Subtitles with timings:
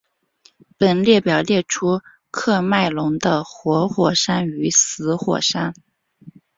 [0.79, 2.01] 本列表列出
[2.31, 5.75] 喀麦隆的活火山与死火山。